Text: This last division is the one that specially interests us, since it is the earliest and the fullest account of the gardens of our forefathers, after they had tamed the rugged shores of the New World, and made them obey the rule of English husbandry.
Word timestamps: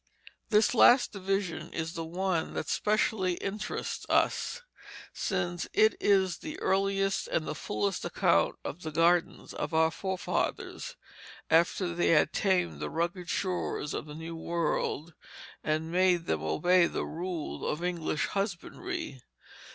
This 0.49 0.73
last 0.73 1.11
division 1.11 1.71
is 1.71 1.93
the 1.93 2.03
one 2.03 2.55
that 2.55 2.67
specially 2.67 3.33
interests 3.35 4.03
us, 4.09 4.63
since 5.13 5.67
it 5.73 5.93
is 5.99 6.39
the 6.39 6.59
earliest 6.59 7.27
and 7.27 7.45
the 7.45 7.53
fullest 7.53 8.03
account 8.03 8.55
of 8.65 8.81
the 8.81 8.89
gardens 8.89 9.53
of 9.53 9.75
our 9.75 9.91
forefathers, 9.91 10.95
after 11.51 11.93
they 11.93 12.07
had 12.07 12.33
tamed 12.33 12.79
the 12.79 12.89
rugged 12.89 13.29
shores 13.29 13.93
of 13.93 14.07
the 14.07 14.15
New 14.15 14.35
World, 14.35 15.13
and 15.63 15.91
made 15.91 16.25
them 16.25 16.41
obey 16.41 16.87
the 16.87 17.05
rule 17.05 17.63
of 17.63 17.83
English 17.83 18.25
husbandry. 18.25 19.21